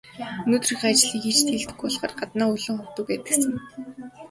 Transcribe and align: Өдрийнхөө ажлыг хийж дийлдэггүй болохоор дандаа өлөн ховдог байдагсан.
Өдрийнхөө 0.55 0.89
ажлыг 0.93 1.11
хийж 1.23 1.39
дийлдэггүй 1.45 1.79
болохоор 1.81 2.11
дандаа 2.19 2.47
өлөн 2.55 2.77
ховдог 2.79 3.05
байдагсан. 3.09 3.53